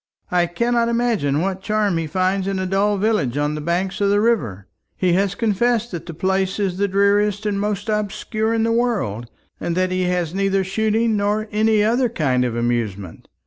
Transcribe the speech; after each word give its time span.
"I 0.31 0.47
cannot 0.47 0.89
imagine 0.89 1.41
what 1.41 1.61
charm 1.61 1.95
he 1.99 2.07
finds 2.07 2.47
in 2.47 2.57
a 2.57 2.65
dull 2.65 2.97
village 2.97 3.37
on 3.37 3.53
the 3.53 3.61
banks 3.61 4.01
of 4.01 4.09
the 4.09 4.19
river. 4.19 4.65
He 4.97 5.13
has 5.13 5.35
confessed 5.35 5.91
that 5.91 6.07
the 6.07 6.13
place 6.15 6.57
is 6.59 6.77
the 6.79 6.87
dreariest 6.87 7.45
and 7.45 7.59
most 7.61 7.87
obscure 7.87 8.51
in 8.51 8.63
the 8.63 8.71
world, 8.71 9.27
and 9.59 9.77
that 9.77 9.91
he 9.91 10.05
has 10.05 10.33
neither 10.33 10.63
shooting 10.63 11.17
nor 11.17 11.47
any 11.51 11.83
other 11.83 12.09
kind 12.09 12.43
of 12.43 12.55
amusement. 12.55 13.27